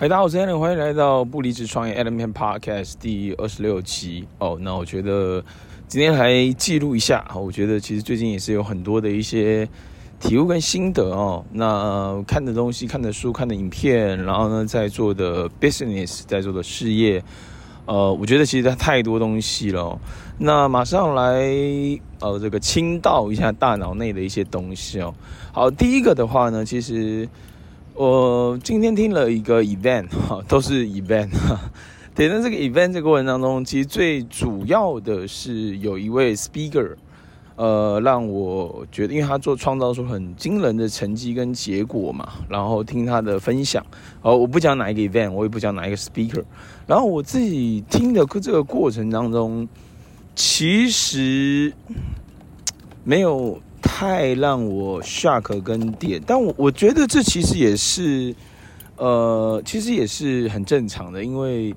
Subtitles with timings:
[0.00, 4.26] 嗨，大家好，我是 Alan，欢迎来到不离职创业 Element Podcast 第二十六期。
[4.38, 5.44] 哦，那我觉得
[5.88, 7.30] 今天来记录一下。
[7.34, 9.68] 我觉得其实最近也是有很多的一些
[10.18, 11.44] 体悟跟心得哦。
[11.52, 17.22] 那看的东西、看的书、看的影片，然后呢，在做的 business，在做的事业，
[17.84, 20.00] 呃，我觉得其实太多东西了。
[20.38, 21.42] 那马上来
[22.20, 25.14] 呃，这个倾倒一下大脑内的一些东西哦。
[25.52, 27.28] 好，第一个的话呢，其实。
[27.94, 31.60] 我今天听了一个 event 哈，都是 event 哈。
[32.14, 36.94] 对，那这个 event 这个过程当中，其实最主要的是有一位 speaker，
[37.56, 43.84] 呃，让我觉得，因为他做创造出很惊人的成绩跟结果嘛，然后听他的分享。
[44.22, 46.42] 哦，我不讲哪一个 event，我也不讲哪一个 speaker。
[46.86, 49.68] 然后我自己听的这个过程当中，
[50.34, 51.72] 其实
[53.04, 53.60] 没有。
[54.00, 58.34] 太让我 shock 跟点，但我我觉得这其实也是，
[58.96, 61.74] 呃，其实也是很正常的，因为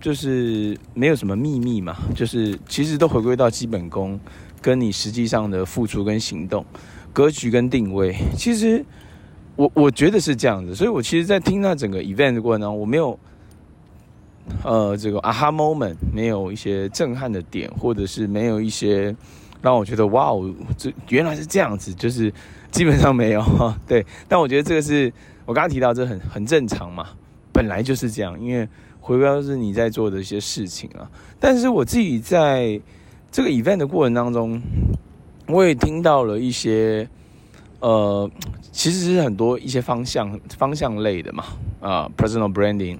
[0.00, 4.18] 就是没有什么秘密嘛，就是其实都回归到基本功，
[4.62, 6.64] 跟你实际上的付出跟行动，
[7.12, 8.82] 格局跟定位，其实
[9.56, 13.18] 我我觉得是这样子，所以我其实，在听那整个 event 的过程当中，我没有
[14.62, 19.14] 呃这个 aha moment，没有一些震撼的点，或者是没有一些。
[19.64, 22.30] 让我觉得哇哦，这原来是这样子，就是
[22.70, 23.42] 基本上没有，
[23.88, 24.04] 对。
[24.28, 25.10] 但我觉得这个是
[25.46, 27.08] 我刚刚提到，这很很正常嘛，
[27.50, 28.68] 本来就是这样，因为
[29.00, 31.10] 回归到是你在做的一些事情啊。
[31.40, 32.78] 但是我自己在
[33.32, 34.60] 这个 event 的过程当中，
[35.48, 37.08] 我也听到了一些
[37.80, 38.30] 呃，
[38.70, 41.44] 其实是很多一些方向方向类的嘛，
[41.80, 42.98] 啊，personal branding，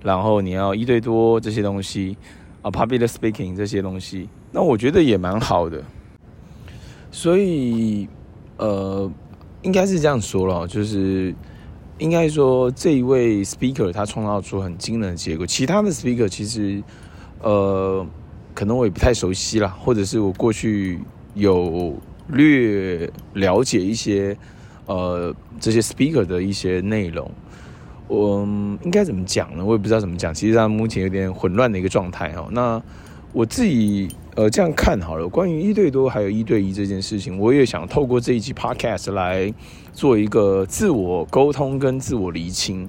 [0.00, 2.16] 然后你要一对多这些东西
[2.62, 5.82] 啊，public speaking 这些东西，那我觉得也蛮好的。
[7.16, 8.08] 所以，
[8.56, 9.08] 呃，
[9.62, 11.32] 应该是这样说了，就是
[11.98, 15.46] 应该说这一位 speaker 他创造出很惊人的结果。
[15.46, 16.82] 其他的 speaker 其实，
[17.40, 18.04] 呃，
[18.52, 20.98] 可能我也不太熟悉啦，或者是我过去
[21.34, 21.96] 有
[22.26, 24.36] 略了解一些，
[24.86, 27.30] 呃，这些 speaker 的一些内容。
[28.08, 28.40] 我
[28.82, 29.64] 应该怎么讲呢？
[29.64, 30.34] 我也不知道怎么讲。
[30.34, 32.48] 其实他目前有点混乱的一个状态哦。
[32.50, 32.82] 那
[33.32, 34.08] 我自己。
[34.36, 35.28] 呃，这样看好了。
[35.28, 39.52] 关于一对多还有一对一这件事情，我也想透过这一期 podcast 来
[39.92, 42.88] 做一个自我沟通跟自我厘清。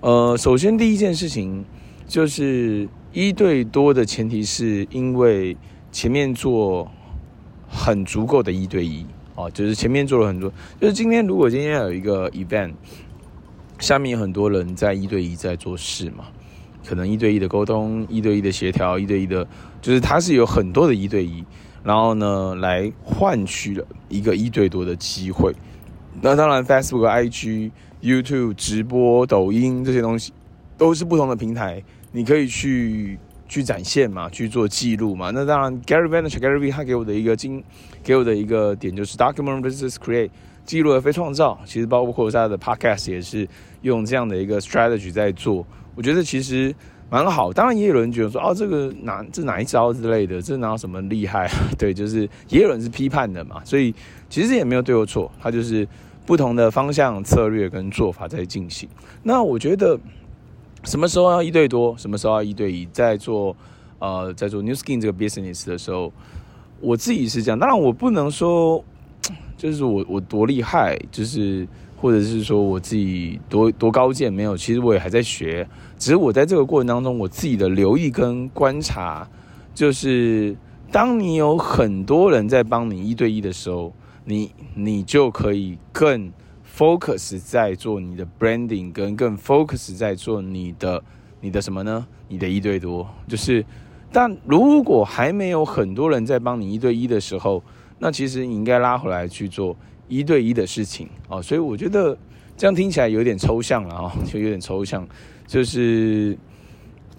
[0.00, 1.62] 呃，首先第一件事情
[2.06, 5.54] 就是一对多的前提是因为
[5.92, 6.90] 前面做
[7.68, 10.50] 很足够的一对一哦，就是前面做了很多。
[10.80, 12.72] 就是今天如果今天有一个 event，
[13.78, 16.24] 下面有很多人在一对一在做事嘛。
[16.88, 19.46] 可能一对一的沟通，一对一的协调，一对一的，
[19.82, 21.44] 就是它是有很多的一对一，
[21.84, 25.54] 然后呢，来换取了一个一对多的机会。
[26.22, 30.32] 那当然，Facebook、IG、YouTube 直播、抖音这些东西
[30.78, 35.30] 都是不同的平台，你可以去去展现嘛，去做记录嘛。
[35.30, 37.62] 那当然，Gary Vaynerchuk，Gary V 他给我的一个经，
[38.02, 40.30] 给我的一个点就是 Document versus Create，
[40.64, 41.60] 记录而非创造。
[41.66, 43.46] 其实包括他的 Podcast 也是
[43.82, 45.66] 用这样的一个 strategy 在做。
[45.98, 46.72] 我觉得其实
[47.10, 51.50] 蛮好，当然也有人觉得说，哦，这个哪这哪一招之类的，这哪有什么厉害？
[51.76, 52.20] 对，就是
[52.50, 53.92] 也有人是批判的嘛，所以
[54.30, 55.88] 其实也没有对或错，它就是
[56.24, 58.88] 不同的方向、策略跟做法在进行。
[59.24, 59.98] 那我觉得
[60.84, 63.56] 什么时候要一对多，什么时候要一对一，在做
[63.98, 66.12] 呃在做 New Skin 这个 business 的时候，
[66.80, 68.84] 我自己是这样，当然我不能说
[69.58, 71.66] 就是我我多厉害，就是。
[72.00, 74.56] 或者是说我自己多多高见没有？
[74.56, 79.28] 其实我也还在学，只是我在这个过程当中，我自己的留意跟观察，
[79.74, 80.56] 就是
[80.92, 83.92] 当你有很多人在帮你一对一的时候，
[84.24, 86.32] 你你就可以更
[86.64, 91.02] focus 在做你的 branding，跟更 focus 在做你的
[91.40, 92.06] 你的什么呢？
[92.28, 93.64] 你的一对多，就是
[94.12, 97.60] 但如果还没有很多人在帮你一对一的时候，
[97.98, 99.76] 那其实你应该拉回来去做。
[100.08, 101.08] 一对一的事情。
[101.28, 102.16] 哦，所以我觉得
[102.56, 105.06] 这样听起来有点抽象了啊， 就有点抽象，
[105.46, 106.36] 就是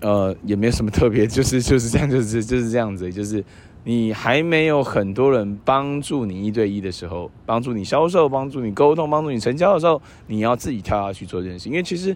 [0.02, 3.44] 呃也没有什么特别，就是 就是这样，就是就是这样子，就是
[3.84, 12.16] 你还没有很多人帮助你一对一的时候，帮助你销售，帮助你沟通，帮助你成交的时候，你要自己跳下去做这件事，因为其实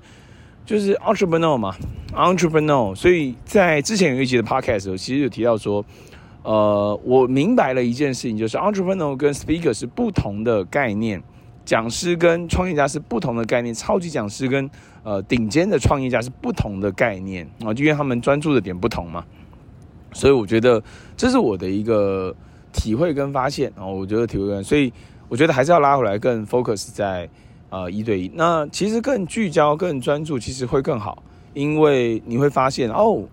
[0.66, 1.76] 就是 entrepreneur 嘛
[2.14, 5.86] ，entrepreneur，所以在之前有一集的 podcast 的时候，其实有提到说。
[6.44, 11.24] 呃，我明白了一件事情，就是 entrepreneur 跟 speaker 是不同的概念，
[11.64, 14.70] 讲师跟创业家是不同的概念，超级讲师跟
[15.04, 19.24] 呃顶尖的创业家是不同的概念啊，就因为他们专注的点不同嘛，
[20.12, 20.84] 所以我觉得
[21.16, 22.36] 这是我的一个
[22.74, 24.92] 体会跟发现啊，我觉得体会跟，所以
[25.30, 27.30] 我觉得还是要拉回来更 focus 在
[27.70, 28.30] 呃一对一。
[28.36, 31.24] 那其实更聚焦、更专注，其实会更好，
[31.54, 33.24] 因为你会发现哦，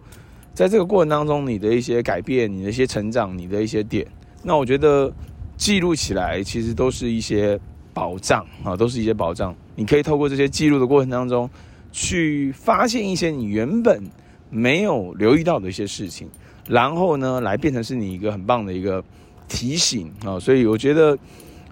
[0.55, 4.06] 在这个过程当中，你的一些改变、你的一些成长、你的一些点，
[4.43, 5.12] 那我觉得
[5.56, 7.58] 记录起来其实都是一些
[7.94, 9.55] 宝藏啊，都是一些宝藏。
[9.76, 11.49] 你可以透过这些记录的过程当中，
[11.93, 14.02] 去发现一些你原本
[14.50, 16.29] 没有留意到的一些事情，
[16.69, 19.03] 然后呢，来变成是你一个很棒的一个
[19.49, 20.38] 提醒啊。
[20.38, 21.19] 所以我觉得，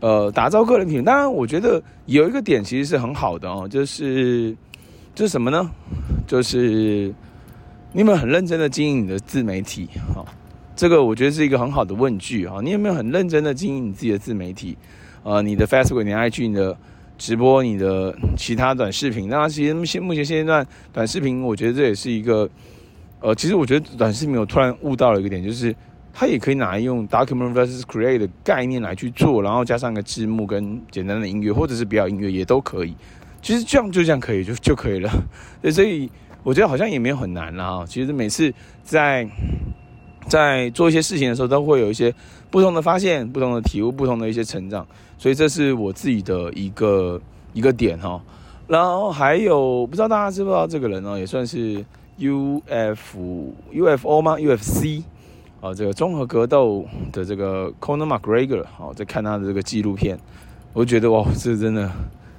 [0.01, 4.57] 呃，打造个人品，当然我觉得有一个点其实是很好的哦，就是
[5.15, 5.71] 就是什么呢？
[6.27, 7.13] 就是
[7.93, 9.89] 你有没有很认真的经营你的自媒体？
[10.15, 10.25] 哈，
[10.77, 12.57] 这个我觉得是一个很好的问句啊。
[12.63, 14.77] 你有没有很认真的经营你自己的自媒体？
[15.23, 16.77] 呃，你的 Facebook、你的 IG、你的。
[17.21, 22.49] 直播你的其他短视频，那其实现目前现阶段短视频，我觉得这也是一个，
[23.19, 25.75] 呃，其实我觉得短视频我突然悟到了一个点，就是
[26.13, 32.95] 它也可以拿来用 document versus create 的概念来去做，然后加上个字幕跟简单的音乐，或者是不要音乐也都可以。
[33.43, 35.11] 其实这样就这样可以就就可以了，
[35.73, 36.09] 所以
[36.43, 37.87] 我觉得好像也没有很难了哈。
[37.87, 38.53] 其实每次
[38.83, 39.29] 在
[40.27, 42.15] 在做一些事情的时候，都会有一些
[42.51, 44.87] 不同的发现、不同的体悟、不同的一些成长。
[45.19, 47.21] 所以这是我自己的一个
[47.53, 48.23] 一个点哈，
[48.69, 51.85] 然后还有不知道大家知不知道这个人呢，也算是
[52.19, 53.19] U F
[53.73, 55.03] U F O 吗？U F C
[55.61, 60.17] 啊，这个综合格斗的这个 Conor McGregor 好，在看他的这个纪录片，
[60.73, 61.91] 我觉得哇，这真的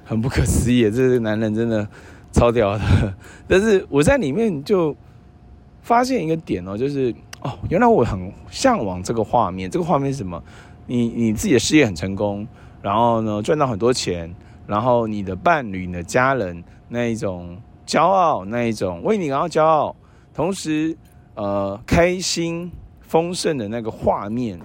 [0.04, 1.86] 很不可思议，这个男人真的
[2.32, 3.14] 超屌的。
[3.48, 4.96] 但是我在里面就
[5.82, 10.42] 发现一个点哦，就是哦，原来我很向往这个画面，这个画面是什么？
[10.86, 12.46] 你你自己的事业很成功。
[12.82, 14.34] 然后呢，赚到很多钱，
[14.66, 19.94] 然后你的伴侣、你的家人那一种骄傲，那一种为你感到骄傲，
[20.32, 20.96] 同时
[21.34, 22.72] 呃开心
[23.02, 24.58] 丰盛的那个画面，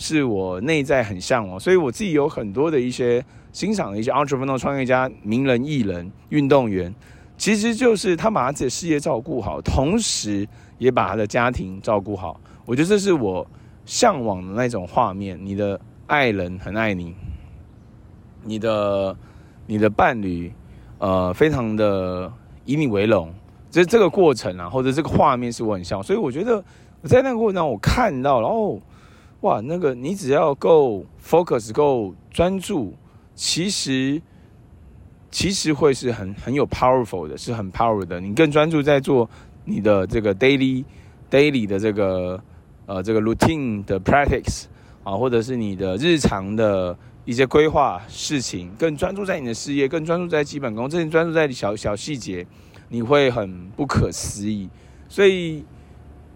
[0.00, 1.60] 是我内在很向往。
[1.60, 6.92] 所以我自己有很多的一些欣赏的一些 entrepreneur 创业家、名人、艺人、运动员，
[7.36, 10.48] 其实就是他把他自己的事业照顾好，同时
[10.78, 12.40] 也把他的家庭照顾好。
[12.64, 13.46] 我觉得这是我
[13.84, 15.38] 向往的那种画面。
[15.40, 17.14] 你的爱人很爱你。
[18.42, 19.14] 你的
[19.66, 20.50] 你的伴侣，
[20.96, 22.32] 呃，非常的
[22.64, 23.30] 以你为荣，
[23.70, 26.56] 这这个过程啊，或者这个画面是我很像，所以我觉得
[27.02, 28.80] 我在那个过程当中我看到了，哦，
[29.40, 32.94] 哇，那个你只要够 focus 够专注，
[33.34, 34.20] 其实
[35.30, 38.20] 其实会是很很有 powerful 的，是很 power 的。
[38.20, 39.28] 你更专注在做
[39.64, 40.84] 你的这个 daily
[41.30, 42.42] daily 的这个
[42.86, 44.64] 呃这个 routine 的 practice
[45.02, 46.96] 啊，或者是你的日常的。
[47.26, 52.44] 一些规划事情，更专注在你的事业，更专注在基本功，更专注在小小细节，
[52.88, 54.68] 你会很不可思议。
[55.06, 55.62] 所以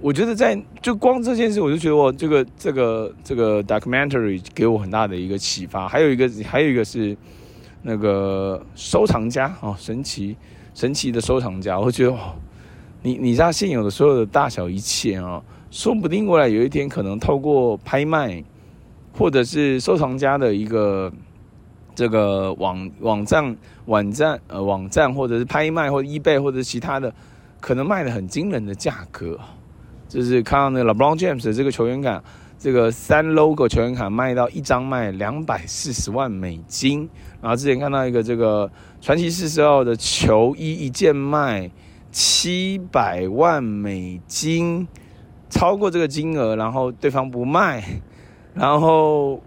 [0.01, 5.89] 我觉得在就光这件事，我就觉得我这个这个这个 documentary 给我很大的一个启发。
[5.89, 7.17] 还有一个还有一个是
[7.83, 10.37] 那个收藏家哦，神奇
[10.75, 12.35] 神奇的收藏家，我觉得哦，
[13.03, 18.43] 你你知道现有的所有的大小一切哦，说不定未来有一天可能透过拍卖。
[19.17, 21.09] 或者是收藏家的一个
[21.95, 23.57] 这个网网站
[23.87, 27.15] 网站呃网站，或者是拍卖或者 eBay 或者其他的，
[27.61, 29.39] 可能卖的很惊人的价格，
[30.15, 32.23] 就是看到那个 LeBron James 的这个球员卡，
[32.57, 37.11] 这个三 logo 球员卡卖到一张卖两百四十万美金，
[37.43, 38.71] 然后之前看到一个这个
[39.01, 41.69] 传奇四十号的球衣一件卖
[42.13, 44.87] 七百万美金，
[45.51, 47.83] 超过这个金额，然后对方不卖。
[48.55, 49.43] 然后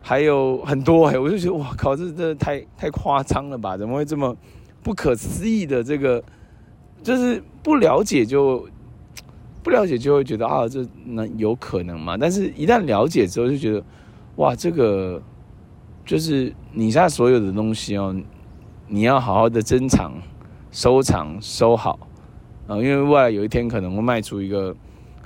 [0.00, 3.76] 还有很多哎，我就觉得哇靠，这这太太夸张了吧？
[3.76, 4.36] 怎么会这么
[4.80, 6.22] 不可思议的这个？
[7.02, 8.66] 就是不了解就
[9.64, 12.16] 不了解就会觉得啊，这能有可能吗？
[12.16, 13.82] 但是一旦了解之后，就觉得
[14.36, 15.20] 哇，这个
[16.06, 18.14] 就是你现在所有的东西哦，
[18.86, 20.12] 你要好好的珍藏、
[20.70, 21.98] 收藏、收好
[22.68, 24.72] 啊，因为未来有一天可能会卖出一个。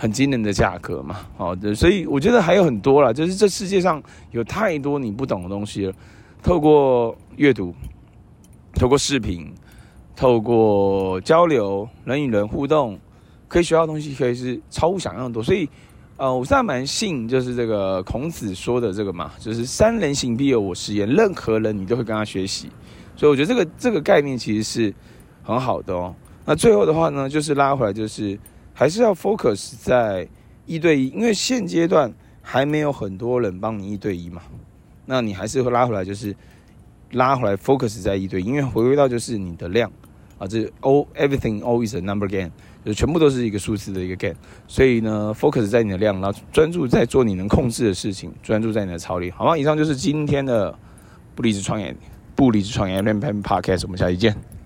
[0.01, 5.93] 很惊人的价格嘛，好的，所以我觉得还有很多啦，就是这世界上有太多你不懂的东西了。
[6.41, 7.75] 透过阅读，
[8.75, 9.53] 透过视频，
[10.15, 12.97] 透过交流，人与人互动，
[13.49, 15.43] 可以学到东西可以是超乎想象的多。
[15.43, 15.69] 所以，
[16.17, 22.71] 呃，我现在蛮信，就是这个孔子说的这个嘛，就是三人行必有我师焉，任何人你都会跟他学习。
[23.17, 24.95] 所以我觉得这个这个概念其实是
[25.43, 26.15] 很好的哦。
[26.45, 28.39] 那最后的话呢，就是拉回来就是。
[28.75, 30.29] 还是要 focus 在
[30.65, 34.41] 一对一，因为现阶段还没有很多人帮你一对一嘛。
[35.05, 36.33] 那你还是会拉回来，就是
[37.11, 39.91] 拉回来 focus 在一对一，因为回归到就是你的量
[40.39, 42.51] 啊，这 all everything always a number game，
[42.85, 44.37] 就全部都是一个数字的一个 game。
[44.67, 49.59] 所以呢，focus 在你的量，然后专注在做你能控制的事情，专注在你的操练，好吗？
[49.59, 50.77] 以上就是今天的
[51.35, 51.95] 不离职创业
[52.35, 54.58] 不离职创业 Ram Pam Podcast，我们下期见。